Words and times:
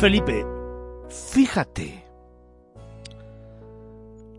Felipe, 0.00 0.46
fíjate. 1.10 2.02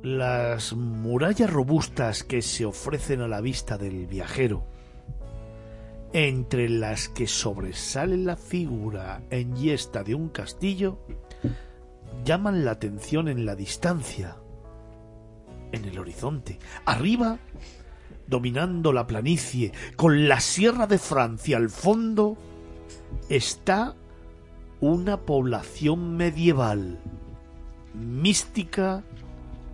Las 0.02 0.74
murallas 0.74 1.54
robustas 1.54 2.24
que 2.24 2.42
se 2.42 2.66
ofrecen 2.66 3.22
a 3.22 3.28
la 3.28 3.42
vista 3.42 3.78
del 3.78 4.08
viajero, 4.08 4.66
entre 6.14 6.68
las 6.68 7.10
que 7.10 7.28
sobresale 7.28 8.18
la 8.18 8.38
figura 8.38 9.22
en 9.30 9.55
yesta 9.55 10.04
de 10.04 10.16
un 10.16 10.30
castillo, 10.30 10.98
llaman 12.26 12.66
la 12.66 12.72
atención 12.72 13.28
en 13.28 13.46
la 13.46 13.55
distancia, 13.55 14.38
en 15.72 15.86
el 15.86 16.00
horizonte. 16.00 16.58
Arriba, 16.88 17.38
dominando 18.26 18.91
la 18.91 19.05
planicie, 19.05 19.74
con 19.96 20.28
la 20.28 20.40
Sierra 20.40 20.88
de 20.88 20.98
Francia 20.98 21.58
al 21.58 21.70
fondo, 21.70 22.36
está 23.30 23.96
una 24.81 25.21
población 25.21 26.17
medieval, 26.17 26.99
mística, 27.93 29.04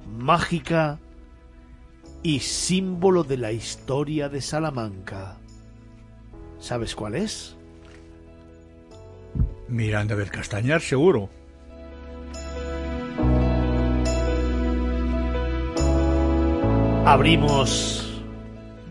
mágica 0.06 1.00
y 2.24 2.42
símbolo 2.42 3.24
de 3.24 3.38
la 3.38 3.52
historia 3.54 4.30
de 4.30 4.42
Salamanca. 4.42 5.38
¿Sabes 6.60 6.94
cuál 6.94 7.16
es? 7.16 7.56
Miranda 9.70 10.16
del 10.16 10.30
Castañar, 10.30 10.82
seguro. 10.82 11.30
Abrimos 17.06 18.22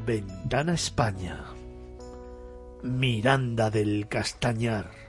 Ventana 0.07 0.73
España. 0.73 1.45
Miranda 2.83 3.71
del 3.71 4.09
Castañar. 4.09 5.06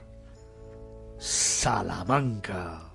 Salamanca. 1.18 2.92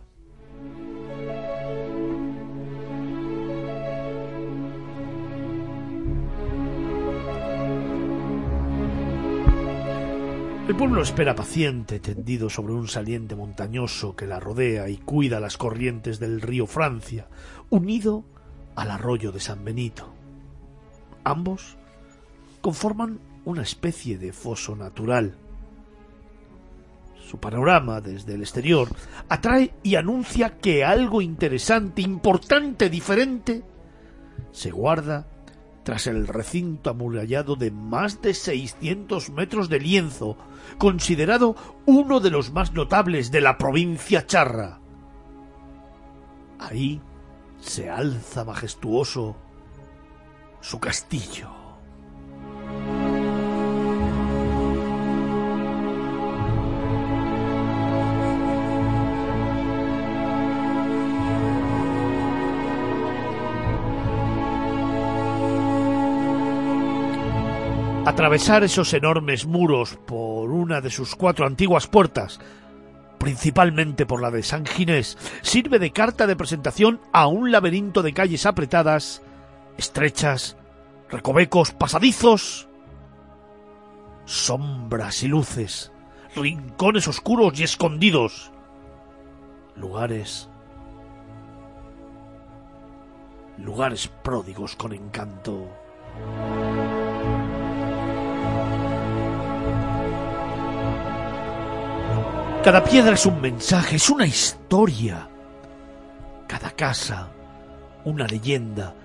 El 10.65 10.77
pueblo 10.77 11.01
espera 11.01 11.35
paciente, 11.35 11.99
tendido 11.99 12.49
sobre 12.49 12.71
un 12.71 12.87
saliente 12.87 13.35
montañoso 13.35 14.15
que 14.15 14.25
la 14.25 14.39
rodea 14.39 14.87
y 14.87 14.95
cuida 14.95 15.41
las 15.41 15.57
corrientes 15.57 16.19
del 16.21 16.39
río 16.39 16.65
Francia, 16.65 17.27
unido 17.69 18.23
al 18.75 18.89
arroyo 18.91 19.33
de 19.33 19.41
San 19.41 19.65
Benito. 19.65 20.13
Ambos 21.25 21.77
conforman 22.61 23.19
una 23.43 23.63
especie 23.63 24.17
de 24.17 24.31
foso 24.31 24.77
natural. 24.77 25.35
Su 27.29 27.39
panorama 27.39 28.01
desde 28.01 28.35
el 28.35 28.41
exterior 28.41 28.89
atrae 29.29 29.73
y 29.81 29.95
anuncia 29.95 30.57
que 30.57 30.83
algo 30.83 31.21
interesante, 31.21 32.01
importante, 32.01 32.89
diferente, 32.89 33.63
se 34.51 34.71
guarda 34.71 35.27
tras 35.83 36.07
el 36.07 36.27
recinto 36.27 36.89
amurallado 36.89 37.55
de 37.55 37.71
más 37.71 38.21
de 38.21 38.33
600 38.33 39.29
metros 39.31 39.69
de 39.69 39.79
lienzo, 39.79 40.37
considerado 40.77 41.55
uno 41.85 42.19
de 42.19 42.29
los 42.29 42.51
más 42.51 42.73
notables 42.73 43.31
de 43.31 43.41
la 43.41 43.57
provincia 43.57 44.25
charra. 44.25 44.79
Ahí 46.59 47.01
se 47.59 47.89
alza 47.89 48.45
majestuoso 48.45 49.35
su 50.61 50.79
castillo. 50.79 51.62
Atravesar 68.23 68.63
esos 68.63 68.93
enormes 68.93 69.45
muros 69.45 69.99
por 70.05 70.49
una 70.49 70.79
de 70.79 70.89
sus 70.89 71.13
cuatro 71.13 71.45
antiguas 71.45 71.87
puertas, 71.87 72.39
principalmente 73.17 74.05
por 74.05 74.21
la 74.21 74.31
de 74.31 74.43
San 74.43 74.65
Ginés, 74.65 75.17
sirve 75.41 75.77
de 75.77 75.91
carta 75.91 76.25
de 76.25 76.37
presentación 76.37 77.01
a 77.11 77.27
un 77.27 77.51
laberinto 77.51 78.01
de 78.01 78.13
calles 78.13 78.45
apretadas, 78.45 79.21
estrechas, 79.77 80.55
recovecos, 81.09 81.73
pasadizos, 81.73 82.69
sombras 84.23 85.21
y 85.23 85.27
luces, 85.27 85.91
rincones 86.33 87.09
oscuros 87.09 87.59
y 87.59 87.63
escondidos, 87.63 88.53
lugares, 89.75 90.47
lugares 93.57 94.07
pródigos 94.23 94.77
con 94.77 94.93
encanto. 94.93 95.67
Cada 102.63 102.81
piedra 102.81 103.15
es 103.15 103.25
un 103.25 103.41
mensaje, 103.41 103.97
es 103.97 104.09
una 104.09 104.25
historia. 104.25 105.27
Cada 106.47 106.71
casa, 106.71 107.27
una 108.05 108.25
leyenda, 108.25 108.95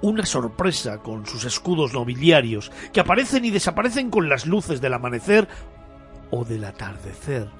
una 0.00 0.24
sorpresa 0.24 0.96
con 0.96 1.26
sus 1.26 1.44
escudos 1.44 1.92
nobiliarios, 1.92 2.72
que 2.90 3.00
aparecen 3.00 3.44
y 3.44 3.50
desaparecen 3.50 4.08
con 4.08 4.30
las 4.30 4.46
luces 4.46 4.80
del 4.80 4.94
amanecer 4.94 5.46
o 6.30 6.46
del 6.46 6.64
atardecer, 6.64 7.50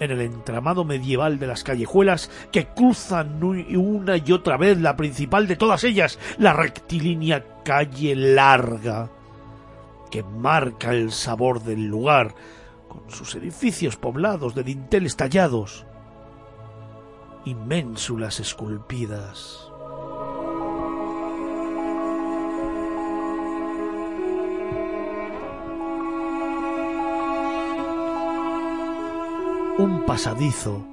en 0.00 0.10
el 0.10 0.20
entramado 0.20 0.84
medieval 0.84 1.38
de 1.38 1.46
las 1.46 1.62
callejuelas 1.62 2.28
que 2.50 2.66
cruzan 2.66 3.44
una 3.44 4.16
y 4.16 4.32
otra 4.32 4.56
vez 4.56 4.80
la 4.80 4.96
principal 4.96 5.46
de 5.46 5.54
todas 5.54 5.84
ellas, 5.84 6.18
la 6.36 6.52
rectilínea 6.52 7.44
calle 7.64 8.16
larga, 8.16 9.08
que 10.10 10.24
marca 10.24 10.90
el 10.90 11.12
sabor 11.12 11.62
del 11.62 11.86
lugar, 11.86 12.34
con 12.94 13.10
sus 13.10 13.34
edificios 13.34 13.96
poblados 13.96 14.54
de 14.54 14.62
dinteles 14.62 15.16
tallados 15.16 15.84
y 17.44 17.54
ménsulas 17.54 18.40
esculpidas. 18.40 19.70
Un 29.76 30.04
pasadizo 30.06 30.86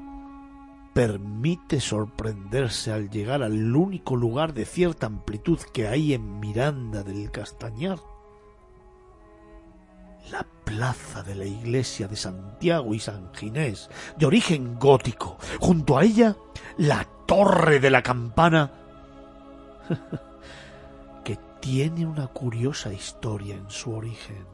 permite 0.93 1.79
sorprenderse 1.79 2.91
al 2.91 3.09
llegar 3.09 3.43
al 3.43 3.75
único 3.75 4.15
lugar 4.15 4.53
de 4.53 4.65
cierta 4.65 5.05
amplitud 5.05 5.59
que 5.71 5.87
hay 5.87 6.13
en 6.13 6.39
Miranda 6.39 7.03
del 7.03 7.31
Castañar 7.31 7.99
la 10.31 10.45
plaza 10.71 11.21
de 11.21 11.35
la 11.35 11.43
iglesia 11.43 12.07
de 12.07 12.15
Santiago 12.15 12.93
y 12.93 12.99
San 12.99 13.33
Ginés, 13.33 13.89
de 14.17 14.25
origen 14.25 14.79
gótico. 14.79 15.37
Junto 15.59 15.97
a 15.97 16.05
ella, 16.05 16.37
la 16.77 17.05
torre 17.25 17.81
de 17.81 17.89
la 17.89 18.01
campana, 18.01 18.71
que 21.25 21.37
tiene 21.59 22.05
una 22.05 22.27
curiosa 22.27 22.93
historia 22.93 23.55
en 23.55 23.69
su 23.69 23.91
origen. 23.91 24.45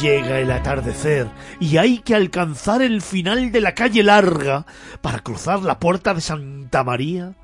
Llega 0.00 0.38
el 0.38 0.50
atardecer 0.50 1.28
y 1.60 1.76
hay 1.76 1.98
que 1.98 2.14
alcanzar 2.14 2.80
el 2.80 3.02
final 3.02 3.52
de 3.52 3.60
la 3.60 3.74
calle 3.74 4.02
larga 4.02 4.64
para 5.02 5.18
cruzar 5.18 5.60
la 5.60 5.78
puerta 5.78 6.14
de 6.14 6.22
Santa 6.22 6.82
María 6.82 7.36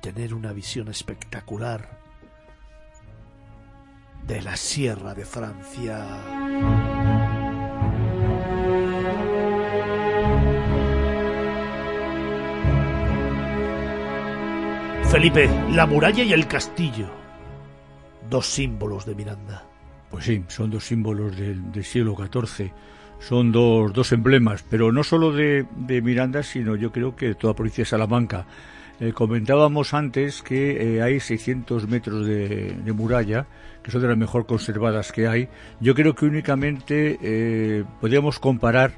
tener 0.00 0.34
una 0.34 0.52
visión 0.52 0.88
espectacular 0.88 1.98
de 4.26 4.42
la 4.42 4.56
Sierra 4.56 5.14
de 5.14 5.24
Francia. 5.24 6.06
Felipe, 15.10 15.48
la 15.70 15.86
muralla 15.86 16.22
y 16.22 16.34
el 16.34 16.46
castillo. 16.46 17.08
Dos 18.28 18.46
símbolos 18.46 19.06
de 19.06 19.14
Miranda. 19.14 19.64
Pues 20.10 20.26
sí, 20.26 20.44
son 20.48 20.70
dos 20.70 20.84
símbolos 20.84 21.34
del, 21.34 21.82
siglo 21.82 22.14
XIV. 22.14 22.70
Son 23.18 23.50
dos, 23.50 23.92
dos 23.94 24.12
emblemas, 24.12 24.62
pero 24.68 24.92
no 24.92 25.02
solo 25.02 25.32
de, 25.32 25.66
de 25.76 26.02
Miranda, 26.02 26.42
sino 26.42 26.76
yo 26.76 26.92
creo 26.92 27.16
que 27.16 27.28
de 27.28 27.34
toda 27.34 27.54
provincia 27.54 27.82
de 27.82 27.86
Salamanca. 27.86 28.46
Eh, 29.00 29.12
comentábamos 29.12 29.94
antes 29.94 30.42
que 30.42 30.96
eh, 30.96 31.02
hay 31.02 31.20
600 31.20 31.86
metros 31.86 32.26
de, 32.26 32.92
muralla, 32.92 33.46
que 33.82 33.92
son 33.92 34.02
de 34.02 34.08
las 34.08 34.16
mejor 34.16 34.46
conservadas 34.46 35.12
que 35.12 35.28
hay. 35.28 35.48
Yo 35.80 35.94
creo 35.94 36.14
que 36.16 36.26
únicamente 36.26 37.18
eh, 37.22 37.84
podríamos 38.00 38.40
comparar, 38.40 38.92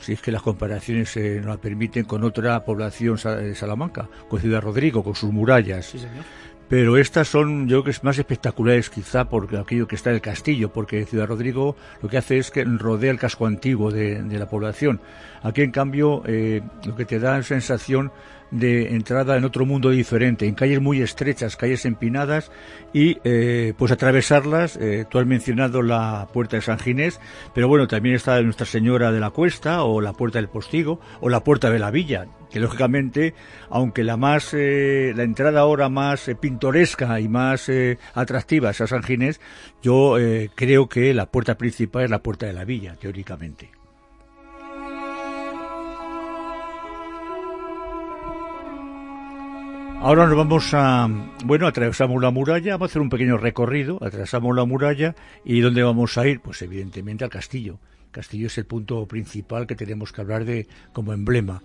si 0.00 0.14
es 0.14 0.20
que 0.20 0.32
las 0.32 0.42
comparaciones 0.42 1.16
nos 1.16 1.46
la 1.46 1.56
permiten, 1.58 2.04
con 2.04 2.24
otra 2.24 2.64
población 2.64 3.16
de 3.16 3.54
Salamanca, 3.54 4.08
con 4.28 4.40
Ciudad 4.40 4.60
Rodrigo, 4.60 5.04
con 5.04 5.14
sus 5.14 5.30
murallas. 5.32 5.94
pero 6.68 6.96
estas 6.96 7.28
son, 7.28 7.68
yo 7.68 7.76
creo 7.76 7.84
que 7.84 7.90
es 7.92 8.02
más 8.02 8.18
espectaculares 8.18 8.90
quizá 8.90 9.28
por 9.28 9.54
aquello 9.56 9.86
que 9.86 9.94
está 9.94 10.10
en 10.10 10.16
el 10.16 10.22
castillo, 10.22 10.72
porque 10.72 11.06
Ciudad 11.06 11.28
Rodrigo 11.28 11.76
lo 12.02 12.08
que 12.08 12.18
hace 12.18 12.38
es 12.38 12.50
que 12.50 12.64
rodea 12.64 13.12
el 13.12 13.20
casco 13.20 13.46
antiguo 13.46 13.92
de, 13.92 14.22
la 14.28 14.48
población. 14.48 15.00
Aquí, 15.42 15.62
en 15.62 15.70
cambio, 15.70 16.22
eh, 16.26 16.62
lo 16.84 16.96
que 16.96 17.04
te 17.04 17.20
da 17.20 17.38
es 17.38 17.46
sensación 17.46 18.10
de 18.50 18.94
entrada 18.94 19.36
en 19.36 19.44
otro 19.44 19.66
mundo 19.66 19.90
diferente, 19.90 20.46
en 20.46 20.54
calles 20.54 20.80
muy 20.80 21.02
estrechas, 21.02 21.56
calles 21.56 21.84
empinadas 21.84 22.50
y 22.92 23.18
eh, 23.24 23.74
pues 23.76 23.92
atravesarlas. 23.92 24.76
Eh, 24.76 25.04
tú 25.08 25.18
has 25.18 25.26
mencionado 25.26 25.82
la 25.82 26.28
puerta 26.32 26.56
de 26.56 26.62
San 26.62 26.78
Ginés, 26.78 27.20
pero 27.54 27.68
bueno, 27.68 27.88
también 27.88 28.14
está 28.14 28.40
Nuestra 28.42 28.66
Señora 28.66 29.12
de 29.12 29.20
la 29.20 29.30
Cuesta 29.30 29.82
o 29.84 30.00
la 30.00 30.12
puerta 30.12 30.38
del 30.38 30.48
Postigo 30.48 31.00
o 31.20 31.28
la 31.28 31.42
puerta 31.42 31.70
de 31.70 31.78
la 31.78 31.90
Villa, 31.90 32.26
que 32.50 32.60
lógicamente, 32.60 33.34
aunque 33.68 34.04
la 34.04 34.16
más 34.16 34.54
eh, 34.54 35.12
la 35.16 35.24
entrada 35.24 35.60
ahora 35.60 35.88
más 35.88 36.30
pintoresca 36.40 37.20
y 37.20 37.28
más 37.28 37.70
atractiva 38.14 38.70
es 38.70 38.80
a 38.80 38.86
San 38.86 39.02
Ginés, 39.02 39.40
yo 39.82 40.16
creo 40.54 40.88
que 40.88 41.12
la 41.14 41.26
puerta 41.26 41.56
principal 41.56 42.04
es 42.04 42.10
la 42.10 42.22
puerta 42.22 42.46
de 42.46 42.52
la 42.52 42.64
Villa, 42.64 42.94
teóricamente. 42.96 43.75
Ahora 50.06 50.24
nos 50.28 50.36
vamos 50.36 50.72
a, 50.72 51.08
bueno, 51.44 51.66
atravesamos 51.66 52.22
la 52.22 52.30
muralla, 52.30 52.74
vamos 52.74 52.90
a 52.90 52.90
hacer 52.92 53.02
un 53.02 53.10
pequeño 53.10 53.38
recorrido, 53.38 53.98
atravesamos 54.00 54.54
la 54.54 54.64
muralla 54.64 55.16
y 55.44 55.58
¿dónde 55.58 55.82
vamos 55.82 56.16
a 56.16 56.28
ir? 56.28 56.38
Pues 56.38 56.62
evidentemente 56.62 57.24
al 57.24 57.30
castillo. 57.30 57.80
El 58.04 58.12
castillo 58.12 58.46
es 58.46 58.56
el 58.56 58.66
punto 58.66 59.04
principal 59.06 59.66
que 59.66 59.74
tenemos 59.74 60.12
que 60.12 60.20
hablar 60.20 60.44
de 60.44 60.68
como 60.92 61.12
emblema. 61.12 61.60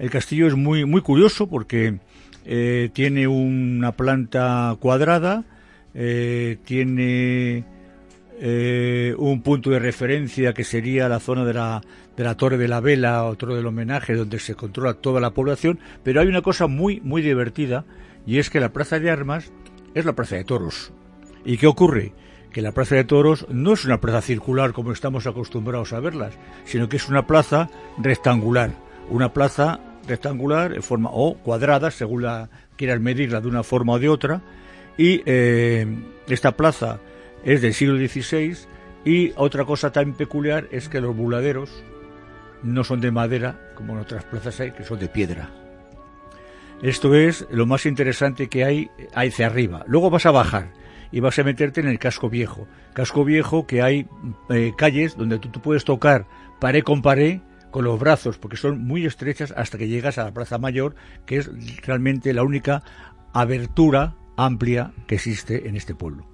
El 0.00 0.10
castillo 0.10 0.48
es 0.48 0.56
muy, 0.56 0.84
muy 0.84 1.02
curioso 1.02 1.46
porque 1.46 2.00
eh, 2.44 2.90
tiene 2.92 3.28
una 3.28 3.92
planta 3.92 4.76
cuadrada, 4.80 5.44
eh, 5.94 6.58
tiene 6.64 7.62
eh, 8.40 9.14
un 9.16 9.42
punto 9.42 9.70
de 9.70 9.78
referencia 9.78 10.52
que 10.52 10.64
sería 10.64 11.08
la 11.08 11.20
zona 11.20 11.44
de 11.44 11.54
la, 11.54 11.80
de 12.16 12.24
la 12.24 12.36
Torre 12.36 12.56
de 12.56 12.68
la 12.68 12.80
Vela 12.80 13.24
o 13.24 13.36
Torre 13.36 13.56
del 13.56 13.66
Homenaje, 13.66 14.14
donde 14.14 14.38
se 14.38 14.54
controla 14.54 14.94
toda 14.94 15.20
la 15.20 15.30
población, 15.30 15.78
pero 16.02 16.20
hay 16.20 16.26
una 16.26 16.42
cosa 16.42 16.66
muy, 16.66 17.00
muy 17.00 17.22
divertida, 17.22 17.84
y 18.26 18.38
es 18.38 18.50
que 18.50 18.60
la 18.60 18.72
Plaza 18.72 18.98
de 18.98 19.10
Armas 19.10 19.52
es 19.94 20.04
la 20.04 20.14
Plaza 20.14 20.36
de 20.36 20.44
Toros. 20.44 20.92
¿Y 21.44 21.58
qué 21.58 21.66
ocurre? 21.66 22.12
Que 22.52 22.62
la 22.62 22.72
Plaza 22.72 22.96
de 22.96 23.04
Toros 23.04 23.46
no 23.50 23.74
es 23.74 23.84
una 23.84 24.00
plaza 24.00 24.20
circular 24.20 24.72
como 24.72 24.92
estamos 24.92 25.26
acostumbrados 25.26 25.92
a 25.92 26.00
verlas, 26.00 26.34
sino 26.64 26.88
que 26.88 26.96
es 26.96 27.08
una 27.08 27.26
plaza 27.26 27.70
rectangular, 27.98 28.70
una 29.10 29.32
plaza 29.32 29.80
rectangular 30.06 30.74
en 30.74 30.82
forma 30.82 31.10
o 31.12 31.34
cuadrada, 31.34 31.90
según 31.90 32.22
la 32.22 32.48
quieras 32.76 33.00
medirla 33.00 33.40
de 33.40 33.48
una 33.48 33.62
forma 33.62 33.94
o 33.94 33.98
de 33.98 34.08
otra, 34.08 34.42
y 34.96 35.22
eh, 35.26 35.86
esta 36.28 36.52
plaza 36.52 37.00
es 37.44 37.62
del 37.62 37.74
siglo 37.74 37.96
XVI 37.96 38.56
y 39.04 39.32
otra 39.36 39.64
cosa 39.64 39.92
tan 39.92 40.14
peculiar 40.14 40.66
es 40.70 40.88
que 40.88 41.00
los 41.00 41.14
buladeros 41.16 41.84
no 42.62 42.84
son 42.84 43.00
de 43.00 43.10
madera 43.10 43.60
como 43.74 43.92
en 43.92 44.00
otras 44.00 44.24
plazas 44.24 44.58
hay, 44.60 44.72
que 44.72 44.84
son 44.84 44.98
de 44.98 45.08
piedra. 45.08 45.50
Esto 46.82 47.14
es 47.14 47.46
lo 47.50 47.66
más 47.66 47.86
interesante 47.86 48.48
que 48.48 48.64
hay 48.64 48.90
hacia 49.14 49.46
arriba. 49.46 49.84
Luego 49.86 50.10
vas 50.10 50.26
a 50.26 50.30
bajar 50.30 50.72
y 51.12 51.20
vas 51.20 51.38
a 51.38 51.44
meterte 51.44 51.80
en 51.80 51.88
el 51.88 51.98
casco 51.98 52.28
viejo. 52.28 52.66
Casco 52.94 53.24
viejo 53.24 53.66
que 53.66 53.82
hay 53.82 54.06
eh, 54.50 54.72
calles 54.76 55.16
donde 55.16 55.38
tú, 55.38 55.48
tú, 55.50 55.60
puedes 55.60 55.84
tocar 55.84 56.26
pared 56.60 56.82
con 56.82 57.02
pared 57.02 57.40
con 57.70 57.84
los 57.84 57.98
brazos, 57.98 58.38
porque 58.38 58.56
son 58.56 58.84
muy 58.84 59.04
estrechas 59.04 59.52
hasta 59.56 59.78
que 59.78 59.88
llegas 59.88 60.18
a 60.18 60.24
la 60.24 60.32
Plaza 60.32 60.58
Mayor, 60.58 60.94
que 61.26 61.38
es 61.38 61.50
realmente 61.84 62.32
la 62.32 62.44
única 62.44 62.84
abertura 63.32 64.14
amplia 64.36 64.92
que 65.06 65.16
existe 65.16 65.68
en 65.68 65.76
este 65.76 65.94
pueblo. 65.94 66.33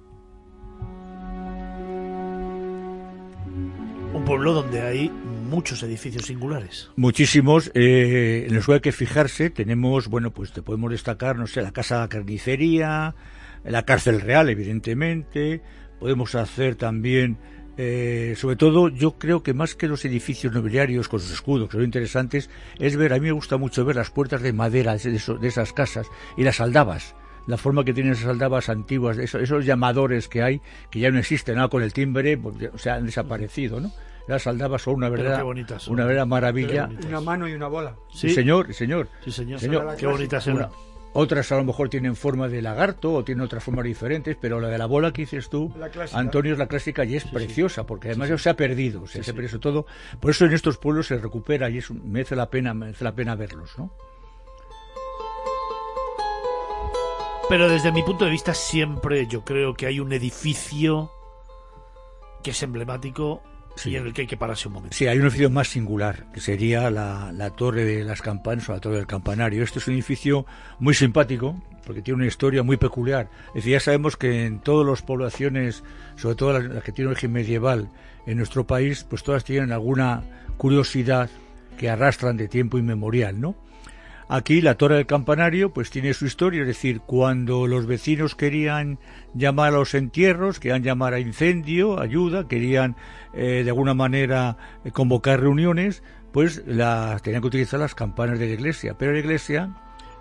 Pueblo 4.25 4.53
donde 4.53 4.81
hay 4.81 5.09
muchos 5.09 5.83
edificios 5.83 6.25
singulares. 6.25 6.89
Muchísimos, 6.95 7.71
eh, 7.73 8.45
en 8.47 8.55
los 8.55 8.65
que 8.65 8.73
hay 8.73 8.79
que 8.79 8.91
fijarse. 8.91 9.49
Tenemos, 9.49 10.07
bueno, 10.07 10.31
pues 10.31 10.51
te 10.51 10.61
podemos 10.61 10.91
destacar, 10.91 11.37
no 11.37 11.47
sé, 11.47 11.61
la 11.61 11.71
Casa 11.71 11.95
de 11.95 12.01
la 12.01 12.09
Carnicería, 12.09 13.15
la 13.63 13.83
Cárcel 13.83 14.21
Real, 14.21 14.49
evidentemente. 14.49 15.61
Podemos 15.99 16.35
hacer 16.35 16.75
también, 16.75 17.37
eh, 17.77 18.35
sobre 18.37 18.55
todo, 18.55 18.89
yo 18.89 19.17
creo 19.17 19.43
que 19.43 19.53
más 19.53 19.75
que 19.75 19.87
los 19.87 20.05
edificios 20.05 20.53
nobiliarios 20.53 21.09
con 21.09 21.19
sus 21.19 21.31
escudos, 21.31 21.69
que 21.69 21.77
son 21.77 21.83
interesantes, 21.83 22.49
es 22.79 22.95
ver, 22.95 23.13
a 23.13 23.15
mí 23.17 23.21
me 23.21 23.31
gusta 23.31 23.57
mucho 23.57 23.83
ver 23.85 23.95
las 23.95 24.11
puertas 24.11 24.41
de 24.41 24.53
madera 24.53 24.95
de, 24.95 25.11
de 25.11 25.47
esas 25.47 25.73
casas 25.73 26.07
y 26.37 26.43
las 26.43 26.61
aldabas 26.61 27.15
la 27.47 27.57
forma 27.57 27.83
que 27.83 27.91
tienen 27.93 28.13
esas 28.13 28.27
aldabas 28.27 28.69
antiguas, 28.69 29.17
esos, 29.17 29.41
esos 29.41 29.65
llamadores 29.65 30.27
que 30.27 30.43
hay, 30.43 30.61
que 30.91 30.99
ya 30.99 31.09
no 31.09 31.19
existen, 31.19 31.57
con 31.69 31.81
el 31.81 31.91
timbre, 31.91 32.37
pues, 32.37 32.55
o 32.71 32.77
sea, 32.77 32.95
han 32.95 33.07
desaparecido, 33.07 33.79
¿no? 33.79 33.91
Las 34.27 34.47
aldabas 34.47 34.83
son 34.83 34.95
una 34.95 35.09
verdad, 35.09 35.43
una 35.43 36.05
verdadera 36.05 36.25
maravilla. 36.25 36.89
Una 37.07 37.21
mano 37.21 37.47
y 37.47 37.53
una 37.53 37.67
bola. 37.67 37.95
Sí, 38.13 38.29
señor, 38.29 38.73
señor. 38.73 39.07
Sí, 39.23 39.31
señor. 39.31 39.59
Qué 39.97 40.07
bonitas 40.07 40.45
eran. 40.47 40.69
Otras 41.13 41.51
a 41.51 41.57
lo 41.57 41.65
mejor 41.65 41.89
tienen 41.89 42.15
forma 42.15 42.47
de 42.47 42.61
lagarto 42.61 43.11
o 43.13 43.23
tienen 43.25 43.43
otras 43.43 43.61
formas 43.61 43.83
diferentes, 43.83 44.37
pero 44.39 44.61
la 44.61 44.69
de 44.69 44.77
la 44.77 44.85
bola 44.85 45.11
que 45.11 45.23
dices 45.23 45.49
tú, 45.49 45.73
Antonio, 46.13 46.53
es 46.53 46.57
la 46.57 46.67
clásica 46.67 47.03
y 47.03 47.17
es 47.17 47.25
preciosa, 47.25 47.85
porque 47.85 48.09
además 48.09 48.41
se 48.41 48.49
ha 48.49 48.55
perdido, 48.55 49.05
se, 49.07 49.19
ha 49.19 49.33
perdido 49.33 49.59
todo. 49.59 49.85
Por 50.21 50.31
eso 50.31 50.45
en 50.45 50.53
estos 50.53 50.77
pueblos 50.77 51.07
se 51.07 51.17
recupera 51.17 51.69
y 51.69 51.79
es, 51.79 51.91
merece 51.91 52.37
la 52.37 52.49
pena, 52.49 52.73
merece 52.73 53.03
la 53.03 53.13
pena 53.13 53.35
verlos, 53.35 53.77
¿no? 53.77 53.91
Pero 57.49 57.67
desde 57.67 57.91
mi 57.91 58.03
punto 58.03 58.23
de 58.23 58.31
vista 58.31 58.53
siempre 58.53 59.27
yo 59.27 59.43
creo 59.43 59.73
que 59.73 59.87
hay 59.87 59.99
un 59.99 60.13
edificio 60.13 61.11
que 62.41 62.51
es 62.51 62.63
emblemático 62.63 63.43
y 63.85 63.95
en 63.95 64.05
el 64.05 64.13
que 64.13 64.21
hay 64.21 64.27
que 64.27 64.37
pararse 64.37 64.67
un 64.67 64.75
momento. 64.75 64.95
Sí, 64.95 65.07
hay 65.07 65.17
un 65.17 65.23
edificio 65.23 65.49
más 65.49 65.69
singular, 65.69 66.25
que 66.33 66.39
sería 66.39 66.89
la, 66.91 67.49
Torre 67.55 67.85
de 67.85 68.03
las 68.03 68.21
Campanas 68.21 68.69
o 68.69 68.73
la 68.73 68.79
Torre 68.79 68.97
del 68.97 69.07
Campanario. 69.07 69.63
Este 69.63 69.79
es 69.79 69.87
un 69.87 69.93
edificio 69.95 70.45
muy 70.79 70.93
simpático, 70.93 71.61
porque 71.85 72.01
tiene 72.01 72.17
una 72.17 72.27
historia 72.27 72.63
muy 72.63 72.77
peculiar. 72.77 73.29
Es 73.49 73.55
decir, 73.55 73.73
ya 73.73 73.79
sabemos 73.79 74.17
que 74.17 74.45
en 74.45 74.59
todas 74.59 74.87
las 74.87 75.01
poblaciones, 75.01 75.83
sobre 76.15 76.35
todo 76.35 76.53
las, 76.53 76.63
las 76.65 76.83
que 76.83 76.91
tienen 76.91 77.11
origen 77.11 77.31
medieval 77.31 77.89
en 78.25 78.37
nuestro 78.37 78.67
país, 78.67 79.05
pues 79.09 79.23
todas 79.23 79.43
tienen 79.43 79.71
alguna 79.71 80.23
curiosidad 80.57 81.29
que 81.77 81.89
arrastran 81.89 82.37
de 82.37 82.47
tiempo 82.47 82.77
inmemorial, 82.77 83.39
¿no? 83.41 83.55
Aquí 84.33 84.61
la 84.61 84.75
torre 84.75 84.95
del 84.95 85.07
campanario 85.07 85.73
pues 85.73 85.89
tiene 85.89 86.13
su 86.13 86.25
historia, 86.25 86.61
es 86.61 86.67
decir, 86.67 87.01
cuando 87.01 87.67
los 87.67 87.85
vecinos 87.85 88.33
querían 88.33 88.97
llamar 89.33 89.73
a 89.73 89.79
los 89.79 89.93
entierros, 89.93 90.61
querían 90.61 90.83
llamar 90.83 91.13
a 91.13 91.19
incendio, 91.19 91.99
ayuda, 91.99 92.47
querían 92.47 92.95
eh, 93.33 93.63
de 93.65 93.69
alguna 93.69 93.93
manera 93.93 94.55
eh, 94.85 94.91
convocar 94.91 95.41
reuniones, 95.41 96.01
pues 96.31 96.63
las, 96.65 97.21
tenían 97.21 97.41
que 97.41 97.49
utilizar 97.49 97.81
las 97.81 97.93
campanas 97.93 98.39
de 98.39 98.45
la 98.45 98.53
iglesia, 98.53 98.95
pero 98.97 99.11
la 99.11 99.19
iglesia 99.19 99.75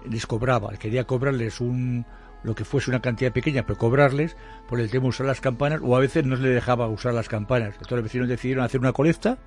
les 0.04 0.26
cobraba, 0.26 0.72
quería 0.72 1.04
cobrarles 1.04 1.60
un 1.60 2.04
lo 2.42 2.56
que 2.56 2.64
fuese 2.64 2.90
una 2.90 3.00
cantidad 3.00 3.30
pequeña, 3.30 3.64
pero 3.64 3.78
cobrarles 3.78 4.36
por 4.68 4.80
el 4.80 4.90
tema 4.90 5.04
de 5.04 5.10
usar 5.10 5.26
las 5.26 5.40
campanas, 5.40 5.82
o 5.84 5.94
a 5.94 6.00
veces 6.00 6.24
no 6.24 6.36
se 6.36 6.42
le 6.42 6.48
dejaba 6.48 6.88
usar 6.88 7.14
las 7.14 7.28
campanas. 7.28 7.74
Entonces 7.74 7.92
los 7.92 8.02
vecinos 8.02 8.28
decidieron 8.28 8.64
hacer 8.64 8.80
una 8.80 8.92
colecta, 8.92 9.38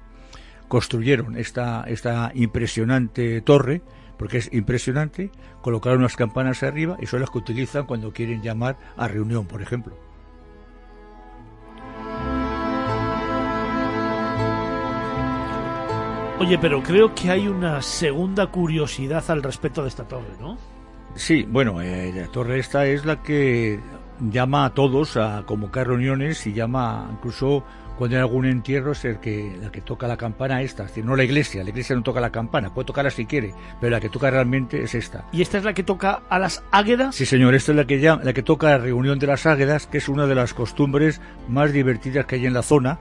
construyeron 0.70 1.36
esta, 1.36 1.84
esta 1.86 2.32
impresionante 2.34 3.42
torre, 3.42 3.82
porque 4.18 4.38
es 4.38 4.54
impresionante, 4.54 5.32
colocar 5.62 5.98
unas 5.98 6.16
campanas 6.16 6.64
arriba 6.64 6.98
y 7.00 7.06
son 7.06 7.22
las 7.22 7.30
que 7.30 7.38
utilizan 7.40 7.86
cuando 7.86 8.12
quieren 8.12 8.42
llamar 8.42 8.78
a 8.98 9.08
reunión, 9.08 9.46
por 9.46 9.62
ejemplo. 9.62 9.96
Oye, 16.40 16.58
pero 16.58 16.84
creo 16.84 17.16
que 17.16 17.32
hay 17.32 17.48
una 17.48 17.82
segunda 17.82 18.48
curiosidad 18.48 19.24
al 19.30 19.42
respecto 19.42 19.82
de 19.82 19.88
esta 19.88 20.06
torre, 20.06 20.36
¿no? 20.42 20.58
Sí, 21.16 21.46
bueno, 21.48 21.80
eh, 21.82 22.12
la 22.14 22.28
torre 22.28 22.60
esta 22.60 22.86
es 22.86 23.06
la 23.06 23.22
que 23.22 23.80
llama 24.20 24.66
a 24.66 24.74
todos 24.74 25.16
a 25.16 25.44
convocar 25.46 25.88
reuniones 25.88 26.46
y 26.48 26.54
llama 26.54 27.08
incluso 27.12 27.64
cuando 27.98 28.16
hay 28.16 28.22
algún 28.22 28.46
entierro 28.46 28.94
es 28.94 29.06
el 29.06 29.20
que, 29.20 29.56
la 29.62 29.72
que 29.72 29.82
toca 29.82 30.08
la 30.08 30.18
campana 30.18 30.62
esta, 30.62 30.84
es 30.84 30.90
decir, 30.90 31.06
no 31.06 31.16
la 31.16 31.24
iglesia, 31.24 31.64
la 31.64 31.70
iglesia 31.70 31.96
no 31.96 32.04
toca 32.04 32.20
la 32.20 32.32
campana, 32.32 32.74
puede 32.74 32.88
tocarla 32.88 33.12
si 33.12 33.26
quiere, 33.26 33.54
pero 33.80 33.92
la 33.92 34.00
que 34.00 34.10
toca 34.10 34.30
realmente 34.30 34.82
es 34.84 34.96
esta. 34.96 35.26
¿Y 35.32 35.42
esta 35.42 35.58
es 35.58 35.64
la 35.64 35.74
que 35.74 35.84
toca 35.84 36.24
a 36.30 36.40
las 36.40 36.64
águedas? 36.72 37.16
Sí, 37.16 37.26
señor, 37.26 37.56
esta 37.56 37.72
es 37.72 37.78
la 37.78 37.86
que, 37.86 38.00
llama, 38.00 38.24
la 38.24 38.34
que 38.34 38.44
toca 38.44 38.68
la 38.68 38.78
reunión 38.80 39.20
de 39.20 39.28
las 39.28 39.46
águedas, 39.46 39.88
que 39.88 40.00
es 40.00 40.10
una 40.10 40.26
de 40.26 40.36
las 40.36 40.54
costumbres 40.54 41.22
más 41.48 41.72
divertidas 41.72 42.26
que 42.26 42.36
hay 42.36 42.46
en 42.46 42.54
la 42.54 42.64
zona, 42.64 43.00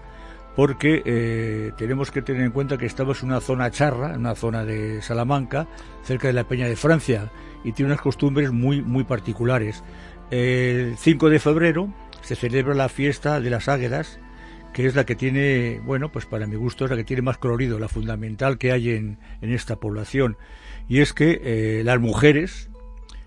porque 0.54 1.02
eh, 1.06 1.72
tenemos 1.78 2.10
que 2.10 2.20
tener 2.20 2.42
en 2.42 2.50
cuenta 2.50 2.76
que 2.76 2.86
estamos 2.86 3.22
en 3.22 3.30
una 3.30 3.40
zona 3.40 3.70
charra, 3.70 4.14
en 4.14 4.20
una 4.20 4.34
zona 4.34 4.64
de 4.64 5.00
Salamanca, 5.00 5.66
cerca 6.02 6.28
de 6.28 6.34
la 6.34 6.44
Peña 6.44 6.66
de 6.66 6.76
Francia, 6.76 7.30
y 7.64 7.72
tiene 7.72 7.92
unas 7.92 8.02
costumbres 8.02 8.52
muy, 8.52 8.82
muy 8.82 9.04
particulares. 9.04 9.82
El 10.30 10.96
5 10.98 11.30
de 11.30 11.38
febrero 11.38 11.88
se 12.20 12.36
celebra 12.36 12.74
la 12.74 12.88
fiesta 12.88 13.40
de 13.40 13.50
las 13.50 13.68
águedas, 13.68 14.18
que 14.72 14.86
es 14.86 14.94
la 14.94 15.04
que 15.04 15.14
tiene, 15.14 15.80
bueno, 15.84 16.10
pues 16.10 16.26
para 16.26 16.46
mi 16.46 16.56
gusto 16.56 16.84
es 16.84 16.90
la 16.90 16.96
que 16.96 17.04
tiene 17.04 17.22
más 17.22 17.38
colorido, 17.38 17.78
la 17.78 17.88
fundamental 17.88 18.58
que 18.58 18.72
hay 18.72 18.90
en, 18.90 19.18
en 19.40 19.52
esta 19.52 19.76
población. 19.76 20.36
Y 20.88 21.00
es 21.00 21.12
que 21.12 21.40
eh, 21.42 21.82
las 21.84 22.00
mujeres 22.00 22.70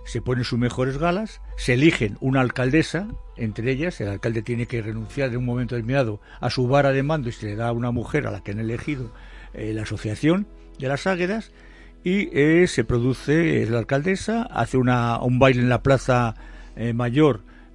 se 0.05 0.21
ponen 0.21 0.43
sus 0.43 0.59
mejores 0.59 0.97
galas, 0.97 1.41
se 1.57 1.73
eligen 1.73 2.17
una 2.21 2.41
alcaldesa, 2.41 3.07
entre 3.37 3.71
ellas 3.71 3.99
el 4.01 4.09
alcalde 4.09 4.41
tiene 4.41 4.67
que 4.67 4.81
renunciar 4.81 5.29
en 5.29 5.37
un 5.37 5.45
momento 5.45 5.75
determinado 5.75 6.21
a 6.39 6.49
su 6.49 6.67
vara 6.67 6.91
de 6.91 7.03
mando 7.03 7.29
y 7.29 7.31
se 7.31 7.47
le 7.47 7.55
da 7.55 7.69
a 7.69 7.73
una 7.73 7.91
mujer 7.91 8.27
a 8.27 8.31
la 8.31 8.41
que 8.41 8.51
han 8.51 8.59
elegido 8.59 9.11
eh, 9.53 9.73
la 9.73 9.83
asociación 9.83 10.47
de 10.77 10.87
las 10.87 11.07
águedas 11.07 11.51
y 12.03 12.29
eh, 12.37 12.67
se 12.67 12.83
produce 12.83 13.65
la 13.67 13.79
alcaldesa, 13.79 14.43
hace 14.43 14.77
una, 14.77 15.19
un 15.19 15.39
baile 15.39 15.61
en 15.61 15.69
la 15.69 15.81
plaza 15.81 16.35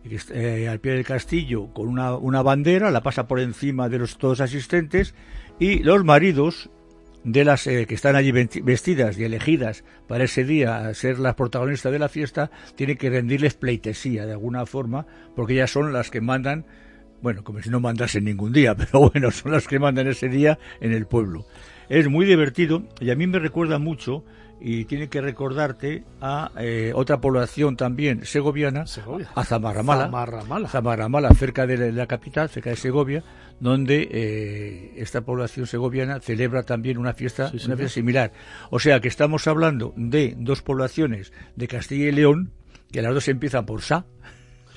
eh, 0.04 0.68
al 0.68 0.80
pie 0.80 0.92
del 0.92 1.04
castillo 1.04 1.72
con 1.72 1.88
una, 1.88 2.16
una 2.16 2.42
bandera, 2.42 2.90
la 2.90 3.02
pasa 3.02 3.28
por 3.28 3.40
encima 3.40 3.88
de 3.88 3.98
los 3.98 4.18
todos 4.18 4.40
asistentes 4.40 5.14
y 5.58 5.80
los 5.80 6.04
maridos 6.04 6.70
de 7.24 7.44
las 7.44 7.66
eh, 7.66 7.86
que 7.86 7.94
están 7.94 8.16
allí 8.16 8.32
vestidas 8.32 9.18
y 9.18 9.24
elegidas 9.24 9.84
para 10.08 10.24
ese 10.24 10.44
día 10.44 10.88
a 10.88 10.94
ser 10.94 11.18
las 11.18 11.34
protagonistas 11.34 11.92
de 11.92 11.98
la 11.98 12.08
fiesta, 12.08 12.50
tienen 12.76 12.96
que 12.96 13.10
rendirles 13.10 13.54
pleitesía 13.54 14.26
de 14.26 14.32
alguna 14.32 14.66
forma, 14.66 15.06
porque 15.36 15.54
ellas 15.54 15.70
son 15.70 15.92
las 15.92 16.10
que 16.10 16.20
mandan, 16.20 16.64
bueno, 17.20 17.44
como 17.44 17.60
si 17.60 17.68
no 17.68 17.80
mandasen 17.80 18.24
ningún 18.24 18.52
día, 18.52 18.74
pero 18.76 19.10
bueno, 19.10 19.30
son 19.30 19.52
las 19.52 19.68
que 19.68 19.78
mandan 19.78 20.08
ese 20.08 20.28
día 20.28 20.58
en 20.80 20.92
el 20.92 21.06
pueblo. 21.06 21.44
Es 21.88 22.08
muy 22.08 22.24
divertido 22.24 22.84
y 23.00 23.10
a 23.10 23.16
mí 23.16 23.26
me 23.26 23.38
recuerda 23.38 23.78
mucho 23.78 24.24
y 24.60 24.84
tiene 24.84 25.08
que 25.08 25.20
recordarte 25.20 26.04
a 26.20 26.50
eh, 26.58 26.92
otra 26.94 27.20
población 27.20 27.76
también 27.76 28.26
segoviana, 28.26 28.82
a 29.34 29.44
Zamarramala, 29.44 30.68
Zamarramala. 30.68 31.30
cerca 31.34 31.66
de 31.66 31.92
la 31.92 32.06
capital, 32.06 32.48
cerca 32.50 32.70
de 32.70 32.76
Segovia, 32.76 33.24
donde 33.58 34.08
eh, 34.10 34.92
esta 34.96 35.22
población 35.22 35.66
segoviana 35.66 36.20
celebra 36.20 36.62
también 36.64 36.98
una 36.98 37.14
fiesta, 37.14 37.50
una 37.66 37.76
fiesta 37.76 37.88
similar. 37.88 38.32
O 38.70 38.78
sea 38.78 39.00
que 39.00 39.08
estamos 39.08 39.46
hablando 39.46 39.94
de 39.96 40.34
dos 40.36 40.62
poblaciones 40.62 41.32
de 41.56 41.68
Castilla 41.68 42.08
y 42.08 42.12
León, 42.12 42.52
que 42.92 43.02
las 43.02 43.14
dos 43.14 43.28
empiezan 43.28 43.64
por 43.64 43.80
Sa, 43.80 44.04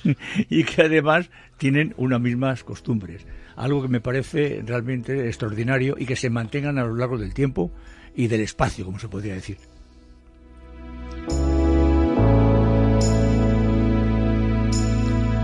y 0.48 0.64
que 0.64 0.82
además 0.82 1.30
tienen 1.58 1.94
unas 1.98 2.20
mismas 2.20 2.64
costumbres. 2.64 3.26
Algo 3.56 3.82
que 3.82 3.88
me 3.88 4.00
parece 4.00 4.62
realmente 4.64 5.26
extraordinario 5.26 5.94
y 5.98 6.06
que 6.06 6.16
se 6.16 6.30
mantengan 6.30 6.78
a 6.78 6.84
lo 6.84 6.94
largo 6.94 7.18
del 7.18 7.34
tiempo 7.34 7.70
y 8.16 8.28
del 8.28 8.40
espacio, 8.40 8.84
como 8.84 8.98
se 8.98 9.08
podría 9.08 9.34
decir. 9.34 9.58